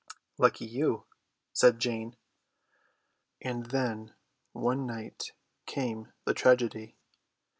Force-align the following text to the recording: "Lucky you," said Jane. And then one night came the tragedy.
"Lucky 0.39 0.65
you," 0.65 1.05
said 1.53 1.77
Jane. 1.77 2.17
And 3.39 3.67
then 3.67 4.15
one 4.51 4.87
night 4.87 5.31
came 5.67 6.11
the 6.25 6.33
tragedy. 6.33 6.97